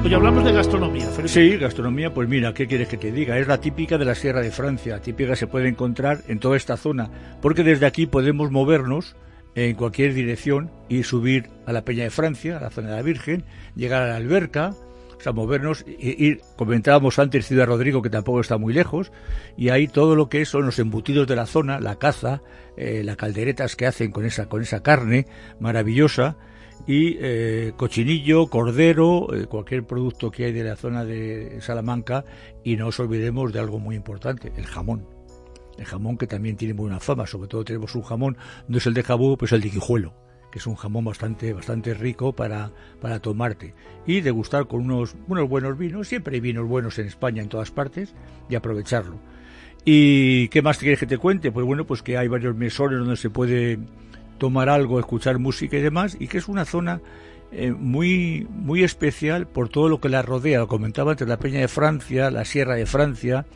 Hoy 0.03 0.15
hablamos 0.15 0.43
de 0.45 0.53
gastronomía. 0.53 1.11
Sí, 1.27 1.59
gastronomía, 1.59 2.15
pues 2.15 2.27
mira, 2.27 2.55
¿qué 2.55 2.67
quieres 2.67 2.89
que 2.89 2.97
te 2.97 3.13
diga? 3.13 3.39
Es 3.39 3.47
la 3.47 3.61
típica 3.61 3.99
de 3.99 4.07
la 4.07 4.15
Sierra 4.15 4.41
de 4.41 4.51
Francia, 4.51 5.03
típica 5.03 5.37
se 5.37 5.47
puede 5.47 5.69
encontrar 5.69 6.23
en 6.27 6.39
toda 6.39 6.57
esta 6.57 6.79
zona, 6.79 7.11
porque 7.43 7.63
desde 7.63 7.85
aquí 7.85 8.07
podemos 8.07 8.51
movernos 8.51 9.15
en 9.55 9.77
cualquier 9.77 10.15
dirección 10.15 10.71
y 10.89 11.03
subir 11.03 11.51
a 11.67 11.73
la 11.73 11.85
Peña 11.85 12.05
de 12.05 12.11
Francia, 12.11 12.57
a 12.57 12.61
la 12.61 12.71
zona 12.71 12.89
de 12.91 12.97
la 12.97 13.03
Virgen, 13.03 13.45
llegar 13.77 14.03
a 14.03 14.09
la 14.09 14.17
alberca, 14.17 14.75
o 15.19 15.21
sea, 15.21 15.33
movernos, 15.33 15.85
ir, 15.87 16.41
comentábamos 16.57 17.19
antes 17.19 17.47
Ciudad 17.47 17.67
Rodrigo, 17.67 18.01
que 18.01 18.09
tampoco 18.09 18.41
está 18.41 18.57
muy 18.57 18.73
lejos, 18.73 19.13
y 19.59 19.69
ahí 19.69 19.87
todo 19.87 20.17
lo 20.17 20.31
que 20.31 20.47
son 20.47 20.65
los 20.65 20.79
embutidos 20.79 21.29
de 21.29 21.37
la 21.37 21.45
zona, 21.45 21.79
la 21.79 21.97
caza, 21.97 22.41
eh, 22.79 23.03
las 23.05 23.17
calderetas 23.17 23.77
que 23.77 23.87
hacen 23.87 24.13
con 24.13 24.25
esa, 24.25 24.49
con 24.49 24.63
esa 24.63 24.83
carne 24.83 25.27
maravillosa, 25.61 26.39
y 26.91 27.19
eh, 27.21 27.73
cochinillo, 27.77 28.49
cordero, 28.49 29.33
eh, 29.33 29.47
cualquier 29.47 29.85
producto 29.85 30.33
que 30.33 30.47
hay 30.47 30.53
de 30.53 30.65
la 30.65 30.75
zona 30.75 31.05
de 31.05 31.61
Salamanca 31.61 32.25
y 32.65 32.75
no 32.75 32.89
os 32.89 32.99
olvidemos 32.99 33.53
de 33.53 33.61
algo 33.61 33.79
muy 33.79 33.95
importante, 33.95 34.53
el 34.57 34.67
jamón. 34.67 35.07
El 35.79 35.85
jamón 35.85 36.19
que 36.19 36.27
también 36.27 36.57
tiene 36.57 36.75
buena 36.75 36.99
fama, 36.99 37.29
sobre 37.29 37.47
todo 37.47 37.65
tenemos 37.65 37.95
un 37.95 38.03
jamón, 38.03 38.37
no 38.67 38.79
es 38.79 38.87
el 38.87 38.95
de 38.95 39.05
jabú, 39.05 39.37
pues 39.37 39.53
el 39.53 39.61
de 39.61 39.71
Quijuelo, 39.71 40.15
que 40.51 40.59
es 40.59 40.67
un 40.67 40.75
jamón 40.75 41.05
bastante, 41.05 41.53
bastante 41.53 41.95
rico 41.95 42.35
para, 42.35 42.73
para 43.01 43.21
tomarte 43.21 43.73
y 44.05 44.21
degustar 44.21 44.67
con 44.67 44.81
unos, 44.81 45.15
unos 45.29 45.49
buenos 45.49 45.79
vinos, 45.79 46.09
siempre 46.09 46.35
hay 46.35 46.41
vinos 46.41 46.67
buenos 46.67 46.99
en 46.99 47.07
España 47.07 47.41
en 47.41 47.49
todas 47.49 47.71
partes 47.71 48.17
y 48.49 48.57
aprovecharlo. 48.57 49.21
¿Y 49.85 50.49
qué 50.49 50.61
más 50.61 50.79
quieres 50.79 50.99
que 50.99 51.07
te 51.07 51.19
cuente? 51.19 51.53
Pues 51.53 51.65
bueno, 51.65 51.87
pues 51.87 52.03
que 52.03 52.19
hay 52.19 52.27
varios 52.27 52.57
mesones 52.57 52.99
donde 52.99 53.17
se 53.17 53.31
puede 53.31 53.79
tomar 54.41 54.69
algo, 54.69 54.99
escuchar 54.99 55.39
música 55.39 55.77
y 55.77 55.83
demás, 55.83 56.17
y 56.19 56.27
que 56.27 56.39
es 56.39 56.49
una 56.49 56.65
zona 56.65 57.01
eh, 57.53 57.71
muy, 57.71 58.49
muy 58.51 58.83
especial 58.83 59.47
por 59.47 59.69
todo 59.69 59.89
lo 59.89 60.01
que 60.01 60.09
la 60.09 60.23
rodea. 60.23 60.59
Lo 60.59 60.67
comentaba 60.67 61.13
entre 61.13 61.29
la 61.29 61.39
Peña 61.39 61.61
de 61.61 61.69
Francia, 61.69 62.33
la 62.33 62.45
Sierra 62.45 62.75
de 62.75 62.87
Francia, 62.87 63.47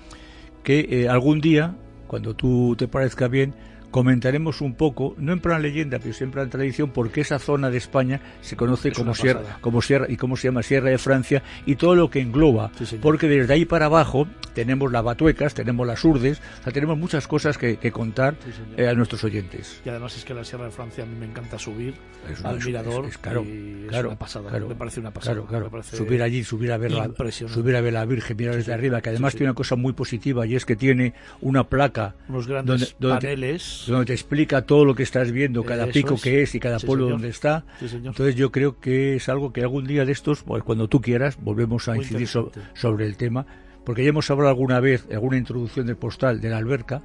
que 0.63 0.87
eh, 0.91 1.09
algún 1.09 1.41
día, 1.41 1.75
cuando 2.07 2.35
tú 2.35 2.77
te 2.79 2.87
parezca 2.87 3.27
bien, 3.27 3.55
comentaremos 3.95 4.61
un 4.61 4.75
poco, 4.75 5.15
no 5.19 5.33
en 5.33 5.39
plan 5.39 5.63
leyenda, 5.63 6.01
pero 6.01 6.13
siempre 6.13 6.43
en 6.43 6.51
tradición, 6.51 6.91
porque 6.91 7.21
esa 7.21 7.39
zona 7.39 7.71
de 7.71 7.77
España 7.79 8.21
se 8.41 8.57
conoce 8.57 8.91
como 8.91 9.15
sierra, 9.15 9.59
como 9.61 9.81
sierra 9.83 10.07
y 10.09 10.17
cómo 10.17 10.37
se 10.37 10.49
llama 10.49 10.65
Sierra 10.65 10.91
de 10.91 10.99
Francia 10.99 11.45
y 11.65 11.77
todo 11.77 11.95
lo 11.95 12.11
que 12.11 12.21
engloba, 12.21 12.73
porque 13.01 13.29
desde 13.29 13.55
ahí 13.55 13.65
para 13.67 13.87
abajo 13.87 14.27
tenemos 14.53 14.91
las 14.91 15.05
batuecas, 15.05 15.55
tenemos 15.55 15.87
las 15.87 16.05
urdes, 16.05 16.41
o 16.59 16.65
sea, 16.65 16.73
tenemos 16.73 16.99
muchas 16.99 17.29
cosas 17.29 17.57
que, 17.57 17.79
contar 17.93 18.35
eh, 18.77 18.89
a 18.89 18.95
nuestros 18.95 19.23
oyentes. 19.23 19.81
Y 19.85 19.89
además 19.91 20.17
es 20.17 20.25
que 20.25 20.35
la 20.35 20.43
Sierra 20.43 20.65
de 20.65 20.73
Francia 20.73 21.05
a 21.05 21.07
mí 21.07 21.15
me 21.15 21.27
encanta 21.27 21.57
subir 21.57 21.95
al 22.43 22.59
mirador, 22.65 23.07
es, 23.07 23.17
claro, 23.17 23.47
claro, 23.89 24.09
una 24.09 24.19
pasada, 24.19 24.59
me 24.59 24.75
parece 24.75 24.99
una 24.99 25.13
pasada. 25.13 25.41
subir 25.83 26.21
allí, 26.21 26.43
subir 26.43 26.73
a 26.73 26.79
ver 26.79 26.91
la, 26.91 27.09
subir 27.31 27.77
a 27.77 27.81
ver 27.81 27.93
la 27.93 28.05
Virgen, 28.07 28.37
mirar 28.37 28.57
desde 28.57 28.75
arriba, 28.75 29.01
que 29.01 29.11
además 29.11 29.35
tiene 29.35 29.51
una 29.51 29.55
cosa 29.55 29.77
muy 29.77 29.93
positiva 29.93 30.45
y 30.47 30.57
es 30.57 30.67
que 30.67 30.75
tiene 30.75 31.15
una 31.41 31.63
placa, 31.69 32.17
unos 32.29 32.49
grandes 32.49 32.95
paneles 32.95 33.84
donde 33.87 34.07
te 34.07 34.13
explica 34.13 34.63
todo 34.63 34.85
lo 34.85 34.95
que 34.95 35.03
estás 35.03 35.33
viendo, 35.33 35.65
cada 35.65 35.87
pico 35.87 36.17
que 36.21 36.43
es 36.43 36.55
y 36.55 36.61
cada 36.61 36.79
pueblo 36.79 37.09
donde 37.09 37.29
está. 37.29 37.65
Entonces 37.81 38.35
yo 38.35 38.51
creo 38.51 38.81
que 38.81 39.17
es 39.17 39.29
algo 39.29 39.53
que 39.53 39.63
algún 39.63 39.87
día 39.87 40.05
de 40.05 40.13
estos, 40.13 40.43
pues 40.43 40.63
cuando 40.63 40.89
tú 40.89 41.01
quieras, 41.01 41.39
volvemos 41.41 41.89
a 41.89 41.97
incidir 41.97 42.29
sobre 42.29 43.07
el 43.07 43.17
tema, 43.17 43.47
porque 43.85 44.03
ya 44.03 44.11
hemos 44.11 44.31
hablado 44.31 44.51
alguna 44.51 44.81
vez, 44.81 45.07
alguna 45.13 45.37
introducción 45.37 45.87
del 45.87 45.97
postal 45.97 46.41
de 46.41 46.51
la 46.51 46.59
alberca, 46.59 47.03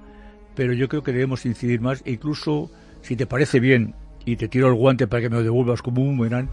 pero 0.56 0.74
yo 0.74 0.88
creo 0.88 1.04
que 1.04 1.12
debemos 1.12 1.46
incidir 1.46 1.82
más, 1.82 2.02
e 2.06 2.12
incluso 2.12 2.72
si 3.02 3.16
te 3.16 3.26
parece 3.26 3.60
bien, 3.60 3.96
y 4.26 4.36
te 4.36 4.48
tiro 4.48 4.68
el 4.68 4.76
guante 4.76 5.08
para 5.08 5.22
que 5.22 5.30
me 5.30 5.38
lo 5.38 5.44
devuelvas 5.44 5.82
como 5.82 6.02
un 6.02 6.18
boomerang, 6.18 6.50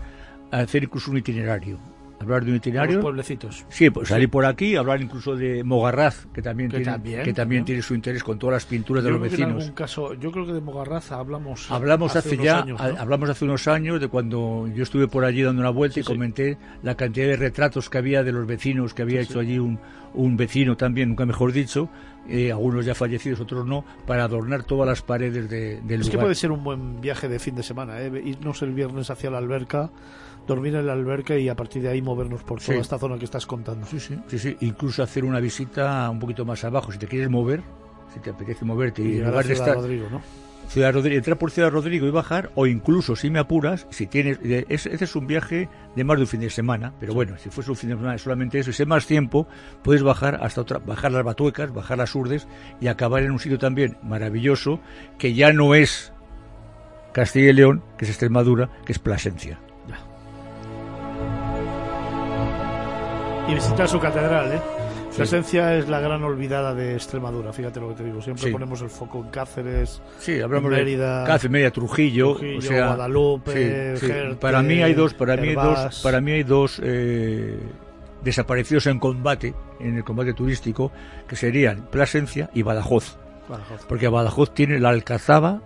hacer 0.51 0.85
incluso 0.85 1.11
un 1.11 1.19
itinerario 1.19 1.79
hablar 2.21 2.45
de 2.45 2.51
un 2.51 2.57
itinerario. 2.57 3.01
pueblecitos. 3.01 3.65
Sí, 3.69 3.91
pues 3.91 4.09
salir 4.09 4.31
por 4.31 4.45
aquí, 4.47 4.77
hablar 4.77 5.01
incluso 5.01 5.37
de 5.37 5.63
Mogarraz, 5.65 6.27
que 6.33 6.43
también, 6.43 6.71
tiene, 6.71 7.23
que 7.23 7.33
también 7.33 7.65
tiene 7.65 7.83
su 7.83 7.95
interés 7.95 8.23
con 8.23 8.39
todas 8.39 8.55
las 8.55 8.65
pinturas 8.67 9.05
de 9.05 9.11
los 9.11 9.21
vecinos. 9.21 9.51
En 9.51 9.57
algún 9.61 9.75
caso, 9.75 10.15
yo 10.15 10.33
creo 10.33 10.47
que 10.47 10.53
de 10.53 10.61
Mogarraz 10.61 11.13
hablamos. 11.13 11.71
Hablamos 11.71 12.17
hace, 12.17 12.37
ya, 12.37 12.65
hablamos 12.99 13.31
hace 13.31 13.45
unos 13.45 13.69
años 13.69 14.01
de 14.01 14.09
cuando 14.09 14.69
yo 14.75 14.83
estuve 14.83 15.09
por 15.09 15.25
allí 15.25 15.43
dando 15.43 15.61
una 15.61 15.71
vuelta 15.71 16.01
y 16.01 16.03
comenté 16.03 16.59
la 16.83 16.95
cantidad 16.95 17.27
de 17.27 17.37
retratos 17.37 17.91
que 17.91 17.99
había 17.99 18.23
de 18.23 18.33
los 18.33 18.47
vecinos, 18.47 18.95
que 18.95 19.03
había 19.03 19.21
hecho 19.21 19.41
allí 19.41 19.59
un, 19.59 19.79
un 20.15 20.37
vecino 20.37 20.77
también, 20.77 21.11
nunca 21.11 21.27
mejor 21.27 21.53
dicho, 21.53 21.89
eh, 22.29 22.53
algunos 22.53 22.85
ya 22.85 22.95
fallecidos, 22.95 23.41
otros 23.41 23.67
no, 23.67 23.85
para 24.07 24.25
adornar 24.25 24.65
todas 24.65 24.87
las 24.87 25.03
paredes 25.03 25.49
de, 25.49 25.81
del 25.81 26.01
es 26.01 26.11
que 26.11 26.19
puede 26.19 26.35
ser 26.35 26.53
un 26.53 26.65
buen 26.65 27.01
viaje 27.01 27.29
de 27.29 27.39
fin 27.39 27.55
de 27.55 27.63
semana, 27.63 28.01
¿eh? 28.01 28.23
irnos 28.25 28.63
el 28.63 28.73
viernes 28.73 29.11
hacia 29.11 29.31
la 29.31 29.39
alberca 29.39 29.91
dormir 30.47 30.75
en 30.77 30.87
la 30.87 30.93
alberca 30.93 31.37
y 31.37 31.49
a 31.49 31.57
partir 31.57 31.83
de 31.83 31.89
ahí 31.89 32.01
movernos 32.01 32.43
por 32.45 32.63
toda 32.63 32.79
esta 32.79 32.99
zona 32.99 33.19
que 33.19 33.25
estás 33.25 33.47
contando. 33.47 33.87
Sí, 33.87 33.99
sí, 33.99 34.17
sí, 34.29 34.39
sí, 34.39 34.57
incluso 34.61 35.03
hacer 35.03 35.25
una 35.25 35.41
visita 35.41 36.09
un 36.09 36.21
poquito 36.21 36.45
más 36.45 36.63
abajo, 36.65 36.93
si 36.93 36.99
te 36.99 37.07
quieres 37.07 37.29
mover, 37.29 37.63
si 38.15 38.21
te 38.21 38.31
apetece 38.31 38.65
moverte 38.65 39.03
y, 39.03 39.19
en 39.19 39.27
lugar 39.27 39.45
de 39.45 39.53
estar 39.53 39.75
Rodrigo, 39.75 40.07
¿no? 40.11 40.23
Ciudad 40.69 40.93
Rodrigo, 40.93 41.17
entrar 41.17 41.39
por 41.39 41.51
Ciudad 41.51 41.71
Rodrigo 41.71 42.07
y 42.07 42.11
bajar, 42.11 42.51
o 42.55 42.67
incluso 42.67 43.17
si 43.17 43.31
me 43.31 43.39
apuras, 43.39 43.87
si 43.91 44.07
tienes, 44.07 44.39
ese 44.43 45.05
es 45.05 45.17
un 45.17 45.27
viaje 45.27 45.69
de 45.95 46.05
más 46.05 46.17
de 46.17 46.23
un 46.23 46.29
fin 46.29 46.41
de 46.41 46.51
semana, 46.51 46.93
pero 46.99 47.15
bueno, 47.15 47.37
si 47.39 47.51
fuese 47.51 47.71
un 47.71 47.77
fin 47.77 47.91
de 47.91 47.97
semana 47.97 48.19
solamente 48.19 48.59
eso, 48.59 48.71
y 48.71 48.73
sé 48.73 48.87
más 48.87 49.07
tiempo, 49.07 49.47
puedes 49.83 50.03
bajar 50.03 50.39
hasta 50.43 50.61
otra, 50.61 50.79
bajar 50.79 51.13
las 51.13 51.25
batuecas, 51.25 51.73
bajar 51.73 51.99
las 51.99 52.15
urdes 52.15 52.47
y 52.81 52.89
acabar 52.89 53.23
en 53.23 53.31
un 53.31 53.39
sitio 53.39 53.59
también 53.59 53.97
maravilloso, 54.03 54.81
que 55.19 55.35
ya 55.35 55.53
no 55.53 55.75
es 55.75 56.13
Castilla 57.13 57.51
y 57.51 57.55
León, 57.55 57.83
que 57.97 58.05
es 58.05 58.11
Extremadura, 58.11 58.69
que 58.85 58.93
es 58.93 58.99
Plasencia. 58.99 59.59
y 63.49 63.55
visitar 63.55 63.89
su 63.89 64.01
catedral, 64.01 64.53
¿eh? 64.53 64.61
Su 65.17 65.23
esencia 65.23 65.75
es 65.77 65.89
la 65.89 65.99
gran 65.99 66.23
olvidada 66.23 66.75
de 66.75 66.93
Extremadura, 66.93 67.51
fíjate 67.51 67.81
lo 67.81 67.89
que 67.89 67.95
te 67.95 68.05
digo. 68.05 68.21
Siempre 68.21 68.53
ponemos 68.53 68.83
el 68.83 68.91
foco 68.91 69.25
en 69.25 69.31
Cáceres, 69.31 70.03
sí, 70.19 70.41
hablamos 70.41 70.71
Mérida, 70.71 71.21
de 71.21 71.27
Cáceres, 71.27 71.51
Mérida, 71.51 71.71
Trujillo, 71.71 72.33
o 72.33 72.61
sea, 72.61 72.89
Guadalupe, 72.89 73.97
sí, 73.97 74.09
para 74.39 74.63
mí 74.63 74.83
hay 74.83 74.93
dos, 74.93 75.15
para 75.15 75.37
mí 75.37 75.49
hay 75.49 75.55
dos, 75.55 76.01
para 76.03 76.21
mí 76.21 76.33
hay 76.33 76.43
dos 76.43 76.81
eh, 76.85 77.59
desaparecidos 78.23 78.87
en 78.89 78.99
combate, 78.99 79.55
en 79.81 79.97
el 79.97 80.05
combate 80.05 80.35
turístico, 80.35 80.93
que 81.27 81.37
serían 81.37 81.89
Plasencia 81.91 82.51
y 82.53 82.61
Badajoz. 82.61 83.17
Badajoz. 83.49 83.87
Porque 83.89 84.09
Badajoz 84.09 84.53
tiene 84.53 84.79
la 84.81 84.91
alcazaba 84.91 85.63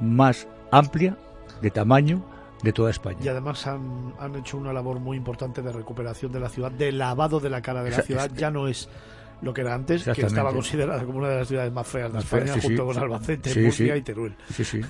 más 0.00 0.48
amplia 0.70 1.18
de 1.60 1.70
tamaño 1.70 2.24
de 2.64 2.72
toda 2.72 2.90
España. 2.90 3.18
Y 3.22 3.28
además 3.28 3.66
han, 3.66 4.14
han, 4.18 4.34
hecho 4.36 4.56
una 4.56 4.72
labor 4.72 4.98
muy 4.98 5.16
importante 5.16 5.62
de 5.62 5.70
recuperación 5.70 6.32
de 6.32 6.40
la 6.40 6.48
ciudad, 6.48 6.72
de 6.72 6.90
lavado 6.92 7.38
de 7.38 7.50
la 7.50 7.60
cara 7.62 7.82
de 7.84 7.90
la 7.90 8.02
ciudad. 8.02 8.30
Ya 8.34 8.50
no 8.50 8.66
es 8.66 8.88
lo 9.42 9.52
que 9.52 9.60
era 9.60 9.74
antes, 9.74 10.04
que 10.04 10.22
estaba 10.22 10.52
considerada 10.52 11.04
como 11.04 11.18
una 11.18 11.28
de 11.28 11.36
las 11.36 11.48
ciudades 11.48 11.72
más 11.72 11.86
feas 11.86 12.12
de 12.12 12.18
España, 12.20 12.54
junto 12.60 12.86
con 12.86 12.98
Albacete, 12.98 13.60
Murcia 13.62 13.96
y 13.96 14.02
Teruel. 14.02 14.34
Sí, 14.52 14.64
sí. 14.64 14.80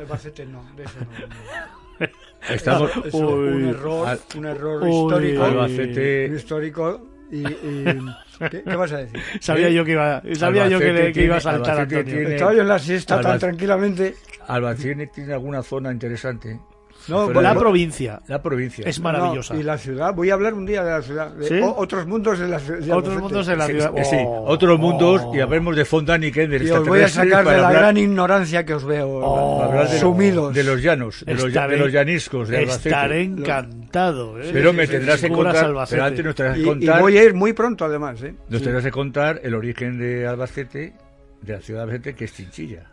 Albacete 0.00 0.44
no, 0.46 0.62
de 0.76 0.82
eso 0.84 0.98
no. 1.00 2.06
Estamos, 2.48 2.90
Es 3.04 3.14
un 3.14 3.68
error, 3.68 4.08
Al- 4.08 4.20
un 4.36 4.46
error 4.46 4.82
Uy. 4.82 4.90
histórico. 4.90 5.42
Albacete- 5.44 6.28
Un 6.30 6.36
histórico. 6.36 7.06
Y, 7.30 7.46
y- 7.46 7.84
¿qué, 8.50 8.62
qué 8.64 8.74
vas 8.76 8.90
a 8.92 8.96
decir? 8.96 9.20
Sabía 9.40 9.68
¿Eh? 9.68 9.74
yo 9.74 9.84
que 9.84 9.92
iba, 9.92 10.22
sabía 10.34 10.66
yo 10.66 10.78
que, 10.80 10.92
le- 10.92 11.12
que 11.12 11.24
iba 11.26 11.36
a 11.36 11.40
saltar 11.40 11.78
Albacete 11.78 11.96
Antonio. 12.00 12.18
tiene- 12.18 12.34
Estaba 12.34 12.54
yo 12.54 12.62
en 12.62 12.68
la 12.68 12.78
siesta 12.80 13.20
tan 13.20 13.38
tranquilamente. 13.38 14.16
Albacete 14.48 15.06
tiene 15.08 15.34
alguna 15.34 15.62
zona 15.62 15.92
interesante. 15.92 16.58
No, 17.08 17.26
Pero 17.28 17.40
La 17.40 17.54
provincia 17.54 18.20
La 18.28 18.42
provincia. 18.42 18.84
es 18.86 19.00
maravillosa. 19.00 19.54
no, 19.54 19.60
y 19.60 19.62
la 19.62 19.78
ciudad, 19.78 20.14
voy 20.14 20.30
a 20.30 20.34
hablar 20.34 20.54
un 20.54 20.66
día 20.66 20.84
de 20.84 20.90
la 20.90 21.02
ciudad. 21.02 21.30
de 21.32 21.46
¿Sí? 21.48 21.60
o- 21.60 21.74
otros 21.76 22.06
mundos 22.06 22.38
de 22.38 22.48
la 22.48 22.58
ciudad. 22.58 22.80
de 22.80 22.92
Otros 22.92 23.18
mundos 23.20 23.48
en 23.48 23.58
la 23.58 23.66
Sí, 23.66 23.72
ciudad. 23.72 23.92
sí, 23.96 24.04
sí. 24.04 24.16
Oh. 24.26 24.44
Otros 24.46 24.78
mundos 24.78 25.22
Oh. 25.24 25.34
y 25.34 25.40
hablemos 25.40 25.76
de 25.76 25.84
Fontan 25.84 26.22
y 26.22 26.28
os 26.70 26.86
voy 26.86 27.00
a 27.02 27.08
sacar 27.08 27.44
de 27.46 27.56
la 27.58 27.72
gran 27.72 27.96
ignorancia 27.96 28.64
que 28.64 28.74
os 28.74 28.84
veo. 28.84 29.08
Oh. 29.08 29.62
hablar 29.62 29.88
de, 29.88 29.98
sumidos. 29.98 30.54
de 30.54 30.64
los 30.64 30.82
llanos, 30.82 31.24
de 31.24 31.34
los, 31.34 31.44
Estaré- 31.44 31.70
de 31.70 31.76
los 31.78 31.92
llaniscos, 31.92 32.48
de 32.48 32.58
Albacete. 32.58 32.88
Estaré 32.90 33.22
encantado. 33.22 34.40
¿eh? 34.40 34.50
Pero 34.52 34.70
Sí, 34.70 34.76
me 34.76 34.86
sí, 34.86 34.92
tendrás 34.92 35.20
sí, 35.20 35.28
que 35.28 35.32
contar, 35.34 35.72
pero 35.88 36.04
antes 36.04 36.24
nos 36.24 36.34
tendrás 36.34 36.56
que 36.56 36.62
y, 36.62 36.88
voy 37.00 37.18
a 37.18 37.24
ir 37.24 37.34
muy 37.34 37.52
pronto, 37.52 37.84
además. 37.84 38.22
¿eh? 38.22 38.34
nos 38.48 38.62
tendrás 38.62 38.84
que 38.84 38.90
contar 38.90 39.40
el 39.42 39.54
origen 39.54 39.98
de 39.98 40.26
Albacete, 40.26 40.92
de 41.42 41.52
la 41.52 41.60
ciudad 41.60 41.80
de 41.80 41.92
Albacete, 41.92 42.14
que 42.14 42.24
es 42.24 42.34
Chinchilla. 42.34 42.84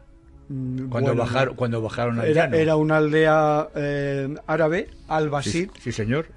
Mm, 0.50 0.88
Cuando, 0.90 1.10
bueno, 1.12 1.24
bajaron, 1.24 1.56
cuando 1.56 1.82
bajaron 1.82 2.20
al 2.20 2.28
Era, 2.28 2.44
llano. 2.46 2.56
era 2.56 2.76
una 2.78 2.98
aldea 2.98 3.68
eh, 3.76 4.34
árabe, 4.48 4.88
sí, 4.90 4.98
Al-Basid, 5.10 5.70
sí, 5.80 5.92
señor. 5.92 6.28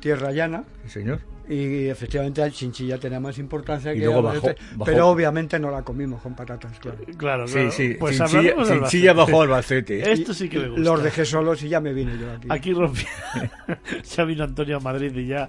tierra 0.00 0.30
llana, 0.32 0.64
Sí, 0.84 0.90
señor. 0.90 1.18
Y 1.48 1.88
efectivamente 1.88 2.42
el 2.42 2.52
chinchilla 2.52 2.98
tenía 2.98 3.20
más 3.20 3.38
importancia 3.38 3.92
Y 3.94 3.98
que 3.98 4.04
luego 4.06 4.20
Albacete, 4.28 4.54
bajó- 4.60 4.78
bajó. 4.78 4.84
pero 4.84 5.08
obviamente 5.08 5.58
no 5.58 5.70
la 5.70 5.82
comimos 5.82 6.20
con 6.22 6.34
patatas, 6.34 6.78
claro. 6.78 6.98
Claro, 7.16 7.46
Sí, 7.46 7.54
claro. 7.54 7.70
sí. 7.70 7.96
Pues 7.98 8.16
Chinchilla, 8.18 8.42
Chinchilla 8.56 9.10
Albacete. 9.10 9.12
bajó 9.14 9.42
Albacete. 9.42 10.12
Esto 10.12 10.34
sí 10.34 10.48
que 10.48 10.58
me 10.58 10.68
gusta. 10.68 10.82
Los 10.82 11.02
dejé 11.02 11.24
solos 11.24 11.62
y 11.62 11.68
ya 11.68 11.80
me 11.80 11.92
vine 11.92 12.12
yo 12.18 12.32
aquí. 12.32 12.48
Aquí 12.50 12.72
rompí. 12.72 13.02
ya 14.16 14.24
vino 14.24 14.44
Antonio 14.44 14.76
a 14.76 14.80
Madrid 14.80 15.12
y 15.16 15.26
ya. 15.28 15.48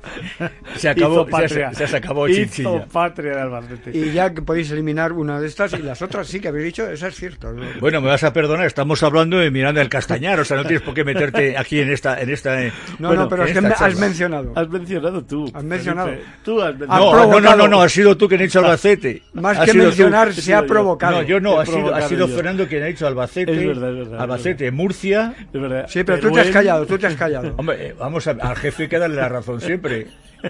Se 0.76 0.90
acabó, 0.90 1.14
hizo 1.22 1.26
ya 1.26 1.32
patria. 1.32 1.74
se- 1.74 1.80
ya 1.80 1.88
se 1.88 1.98
acabó 1.98 2.28
Hizo 2.28 2.40
Chinchilla. 2.40 2.86
patria 2.86 3.32
de 3.36 3.42
Albacete. 3.42 3.98
Y 3.98 4.12
ya 4.12 4.34
que 4.34 4.42
podéis 4.42 4.72
eliminar 4.72 5.14
una 5.14 5.40
de 5.40 5.48
estas 5.48 5.74
y 5.74 5.78
las 5.82 6.02
otras 6.02 6.28
sí 6.28 6.40
que 6.40 6.50
habéis 6.50 6.66
dicho, 6.66 6.88
eso 6.90 7.08
es 7.08 7.16
cierto. 7.16 7.52
¿no? 7.52 7.64
Bueno, 7.80 8.02
me 8.02 8.08
vas 8.08 8.24
a 8.24 8.34
perdonar, 8.34 8.66
estamos 8.66 9.02
hablando 9.04 9.38
de 9.38 9.52
Miranda 9.52 9.80
del 9.80 9.90
Castañar, 9.90 10.40
o 10.40 10.46
sea, 10.46 10.58
no 10.58 10.64
tienes 10.64 10.82
por 10.82 10.94
qué 10.94 11.04
meterte 11.04 11.58
aquí 11.58 11.80
en 11.80 11.92
esta... 11.92 12.20
En 12.22 12.30
esta 12.30 12.62
eh, 12.64 12.72
No, 13.00 13.10
bueno, 13.10 13.24
no, 13.24 13.30
pero 13.30 13.46
es 13.46 13.54
que 13.58 13.66
has 13.66 14.00
mencionado. 14.00 14.54
Has 14.56 14.70
mencionado 14.70 15.24
tú. 15.26 15.46
Has 15.54 15.64
mencionado. 15.64 15.87
Felipe. 15.96 16.24
Tú 16.44 16.62
has 16.62 16.74
Has 16.74 16.80
No, 16.80 16.88
mencionado. 16.88 17.28
no, 17.28 17.40
no, 17.42 17.56
no, 17.56 17.68
no, 17.68 17.82
has 17.82 17.92
sido 17.92 18.18
tú 18.18 18.28
quien 18.28 18.42
ha 18.42 18.44
dicho 18.44 18.60
Albacete. 18.60 19.22
Más 19.34 19.60
que 19.60 19.74
mencionar, 19.74 20.34
se 20.34 20.54
ha 20.54 20.62
yo. 20.62 20.68
provocado. 20.68 21.18
No, 21.18 21.22
yo 21.24 21.40
no, 21.40 21.60
ha 21.60 21.66
sido, 21.66 21.94
ha 21.96 22.02
sido. 22.04 22.28
Fernando 22.28 22.68
quien 22.68 22.84
ha 22.84 22.88
dicho 22.88 23.08
Albacete. 23.08 23.52
Es 23.52 23.68
verdad, 23.68 23.92
es 23.92 23.98
verdad, 24.00 24.22
Albacete, 24.22 24.72
Murcia. 24.72 25.34
Es 25.54 25.62
verdad. 25.62 25.86
Sí, 25.88 26.04
pero 26.04 26.20
tú 26.20 26.32
te 26.32 26.42
has 26.42 26.50
callado, 26.50 26.86
tú 26.86 26.98
te 26.98 27.08
has 27.08 27.16
callado. 27.16 27.54
Hombre, 27.58 27.88
eh, 27.88 27.96
vamos 27.98 28.28
a, 28.28 28.32
al 28.32 28.56
jefe 28.56 28.84
hay 28.84 28.90
que 28.90 29.00
darle 29.00 29.16
la 29.18 29.30
razón 29.30 29.62
siempre. 29.62 30.08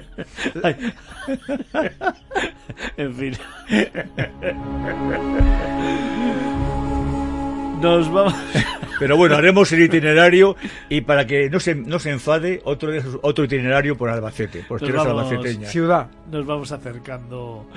En 2.98 3.16
fin. 3.16 3.38
Nos 7.82 8.12
vamos. 8.12 8.34
Pero 9.00 9.18
bueno, 9.18 9.36
haremos 9.36 9.72
el 9.72 9.84
itinerario 9.84 10.56
y 10.90 11.02
para 11.02 11.26
que 11.28 11.50
no 11.50 11.60
se, 11.60 11.76
no 11.76 12.00
se 12.00 12.10
enfade, 12.12 12.62
otro, 12.64 12.92
otro 13.22 13.46
itinerario 13.46 13.96
por 13.98 14.10
Albacete, 14.10 14.64
por 14.68 14.80
tierras 14.80 15.06
albaceteñas. 15.06 15.72
Ciudad. 15.72 16.08
Nos 16.32 16.46
vamos 16.46 16.72
acercando 16.72 17.68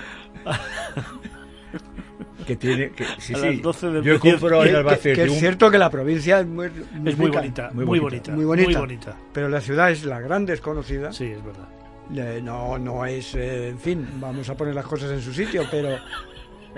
Que 2.47 2.57
tiene, 2.57 2.91
que, 2.91 3.05
sí, 3.19 3.35
A 3.35 3.39
sí. 3.39 3.47
las 3.47 3.63
12 3.63 3.91
del 3.91 4.03
Yo 4.03 4.19
comprado 4.19 4.65
en 4.65 4.71
que, 4.71 4.77
Albacete 4.77 5.13
que 5.15 5.25
es 5.25 5.39
cierto 5.39 5.71
que 5.71 5.79
la 5.79 5.91
provincia 5.91 6.41
es 6.41 6.47
muy, 6.47 6.67
Es 6.67 7.17
muy 7.17 7.27
rica, 7.27 7.41
bonita, 7.41 7.71
muy 7.73 7.85
muy 7.85 7.99
bonita. 8.01 8.33
bonita, 8.33 8.33
Muy 8.33 8.45
bonita. 8.45 8.71
muy 8.71 8.75
bonita. 8.81 9.17
Pero 9.33 9.49
la 9.49 9.61
ciudad 9.61 9.91
es 9.91 10.05
la 10.05 10.21
gran 10.21 10.47
desconocida. 10.47 11.13
Sí, 11.13 11.27
es 11.27 11.45
verdad. 11.45 11.69
Eh, 12.17 12.41
no, 12.43 12.77
no 12.77 13.07
es, 13.07 13.37
eh, 13.37 13.69
en 13.69 13.79
fin, 13.79 14.05
vamos 14.19 14.49
a 14.49 14.57
poner 14.57 14.75
las 14.75 14.85
cosas 14.87 15.13
en 15.13 15.21
su 15.21 15.33
sitio, 15.33 15.63
pero, 15.71 15.97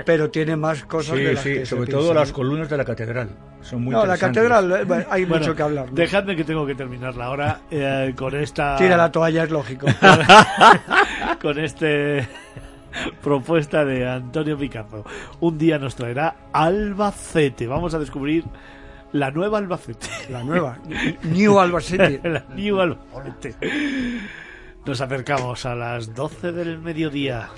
pero 0.04 0.30
tiene 0.30 0.56
más 0.56 0.84
cosas 0.84 1.16
Sí, 1.16 1.22
de 1.22 1.32
las 1.34 1.42
sí, 1.42 1.52
que 1.54 1.58
se 1.60 1.66
sobre 1.66 1.90
todo 1.90 2.00
piensan. 2.00 2.16
las 2.16 2.32
columnas 2.32 2.68
de 2.70 2.76
la 2.76 2.84
catedral. 2.84 3.30
Son 3.60 3.82
muy 3.84 3.92
No, 3.92 4.04
la 4.06 4.16
catedral, 4.18 4.72
eh, 4.72 4.84
bueno, 4.84 5.04
hay 5.10 5.24
Bueno, 5.24 5.44
mucho 5.44 5.56
que 5.56 5.62
hablar. 5.62 5.86
¿no? 5.88 5.92
Dejadme 5.92 6.34
que 6.36 6.44
tengo 6.44 6.66
que 6.66 6.74
terminarla 6.74 7.26
ahora 7.26 7.60
eh, 7.70 8.12
con 8.16 8.34
esta. 8.34 8.76
Tira 8.76 8.96
la 8.96 9.12
toalla, 9.12 9.44
es 9.44 9.50
lógico. 9.50 9.86
con 11.40 11.58
este 11.58 12.26
propuesta 13.22 13.84
de 13.84 14.08
Antonio 14.08 14.56
Picazo. 14.58 15.04
Un 15.40 15.58
día 15.58 15.78
nos 15.78 15.94
traerá 15.94 16.36
Albacete. 16.52 17.66
Vamos 17.66 17.94
a 17.94 17.98
descubrir 17.98 18.44
la 19.12 19.30
nueva 19.30 19.58
Albacete. 19.58 20.08
La 20.30 20.42
nueva, 20.42 20.78
New 21.22 21.58
Albacete. 21.60 22.20
la 22.28 22.44
New 22.54 22.80
Albacete. 22.80 23.56
Nos 24.84 25.00
acercamos 25.00 25.64
a 25.66 25.74
las 25.74 26.14
12 26.14 26.52
del 26.52 26.78
mediodía. 26.78 27.48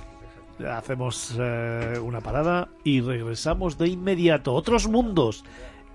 Hacemos 0.60 1.34
eh, 1.38 1.98
una 2.02 2.20
parada 2.20 2.68
y 2.84 3.00
regresamos 3.00 3.76
de 3.78 3.88
inmediato. 3.88 4.54
Otros 4.54 4.86
mundos 4.88 5.44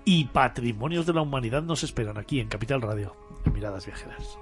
y 0.04 0.26
patrimonios 0.26 1.06
de 1.06 1.14
la 1.14 1.22
humanidad 1.22 1.62
nos 1.62 1.82
esperan 1.82 2.18
aquí 2.18 2.40
en 2.40 2.48
Capital 2.48 2.82
Radio, 2.82 3.16
en 3.44 3.52
Miradas 3.52 3.86
Viajeras. 3.86 4.38